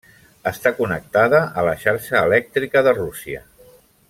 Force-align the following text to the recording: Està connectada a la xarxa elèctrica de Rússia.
Està 0.51 0.71
connectada 0.79 1.43
a 1.63 1.67
la 1.69 1.77
xarxa 1.85 2.25
elèctrica 2.31 2.87
de 2.89 2.99
Rússia. 3.03 3.49